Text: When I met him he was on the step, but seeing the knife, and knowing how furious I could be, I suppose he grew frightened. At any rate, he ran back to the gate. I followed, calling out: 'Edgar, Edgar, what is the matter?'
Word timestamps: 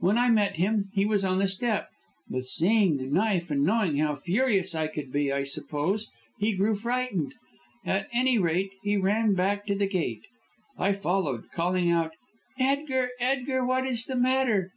When 0.00 0.18
I 0.18 0.28
met 0.28 0.56
him 0.56 0.90
he 0.92 1.06
was 1.06 1.24
on 1.24 1.38
the 1.38 1.46
step, 1.46 1.88
but 2.28 2.42
seeing 2.46 2.96
the 2.96 3.06
knife, 3.06 3.48
and 3.48 3.62
knowing 3.62 3.98
how 3.98 4.16
furious 4.16 4.74
I 4.74 4.88
could 4.88 5.12
be, 5.12 5.32
I 5.32 5.44
suppose 5.44 6.08
he 6.40 6.56
grew 6.56 6.74
frightened. 6.74 7.34
At 7.86 8.08
any 8.12 8.40
rate, 8.40 8.72
he 8.82 8.96
ran 8.96 9.34
back 9.34 9.66
to 9.68 9.76
the 9.76 9.86
gate. 9.86 10.24
I 10.76 10.92
followed, 10.94 11.44
calling 11.54 11.92
out: 11.92 12.10
'Edgar, 12.58 13.10
Edgar, 13.20 13.64
what 13.64 13.86
is 13.86 14.06
the 14.06 14.16
matter?' 14.16 14.72